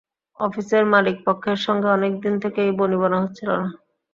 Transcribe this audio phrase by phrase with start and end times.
[0.39, 3.67] অফিসের মালিকপক্ষের সঙ্গে অনেক দিন থেকেই বনিবন্যা হচ্ছিল না।